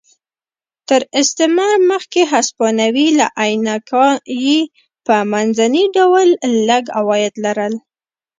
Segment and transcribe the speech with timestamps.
[0.87, 4.59] تر استعمار مخکې هسپانوي له اینکایي
[5.05, 6.27] په منځني ډول
[6.69, 7.73] لږ عواید لرل.